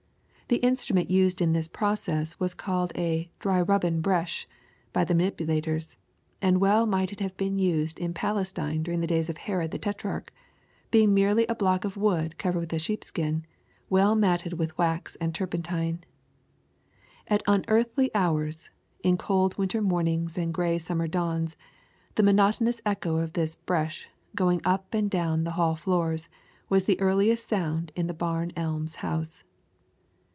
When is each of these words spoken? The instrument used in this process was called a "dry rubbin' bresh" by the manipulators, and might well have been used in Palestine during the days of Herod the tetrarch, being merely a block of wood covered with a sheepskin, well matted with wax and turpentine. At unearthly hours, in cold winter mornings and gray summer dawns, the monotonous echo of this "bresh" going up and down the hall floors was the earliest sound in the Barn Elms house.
The 0.51 0.57
instrument 0.57 1.09
used 1.09 1.41
in 1.41 1.53
this 1.53 1.69
process 1.69 2.37
was 2.37 2.53
called 2.53 2.91
a 2.97 3.31
"dry 3.39 3.61
rubbin' 3.61 4.01
bresh" 4.01 4.49
by 4.91 5.05
the 5.05 5.15
manipulators, 5.15 5.95
and 6.41 6.57
might 6.59 6.59
well 6.61 6.87
have 7.19 7.37
been 7.37 7.57
used 7.57 7.97
in 7.99 8.13
Palestine 8.13 8.83
during 8.83 8.99
the 8.99 9.07
days 9.07 9.29
of 9.29 9.37
Herod 9.37 9.71
the 9.71 9.79
tetrarch, 9.79 10.29
being 10.89 11.13
merely 11.13 11.47
a 11.47 11.55
block 11.55 11.85
of 11.85 11.95
wood 11.95 12.37
covered 12.37 12.59
with 12.59 12.73
a 12.73 12.79
sheepskin, 12.79 13.45
well 13.89 14.13
matted 14.13 14.59
with 14.59 14.77
wax 14.77 15.15
and 15.21 15.33
turpentine. 15.33 16.03
At 17.29 17.43
unearthly 17.47 18.11
hours, 18.13 18.71
in 19.05 19.15
cold 19.17 19.57
winter 19.57 19.81
mornings 19.81 20.37
and 20.37 20.53
gray 20.53 20.77
summer 20.79 21.07
dawns, 21.07 21.55
the 22.15 22.23
monotonous 22.23 22.81
echo 22.85 23.19
of 23.19 23.31
this 23.31 23.55
"bresh" 23.55 24.09
going 24.35 24.59
up 24.65 24.93
and 24.93 25.09
down 25.09 25.45
the 25.45 25.51
hall 25.51 25.75
floors 25.77 26.27
was 26.67 26.83
the 26.83 26.99
earliest 26.99 27.47
sound 27.47 27.93
in 27.95 28.07
the 28.07 28.13
Barn 28.13 28.51
Elms 28.57 28.95
house. 28.95 29.45